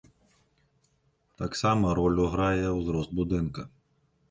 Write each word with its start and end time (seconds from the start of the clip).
Таксама 1.41 1.93
ролю 2.01 2.25
грае 2.33 2.67
ўзрост 2.81 3.17
будынка. 3.23 3.71